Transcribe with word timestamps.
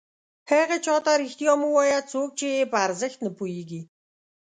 هغه 0.51 0.75
چاته 0.85 1.11
رښتیا 1.23 1.53
مه 1.61 1.67
وایه 1.75 1.99
څوک 2.11 2.29
چې 2.39 2.45
یې 2.55 2.63
په 2.71 2.77
ارزښت 2.85 3.19
نه 3.25 3.31
پوهېږي. 3.37 3.81